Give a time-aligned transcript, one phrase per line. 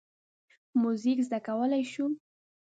[0.81, 2.05] موزیک زده کولی شو.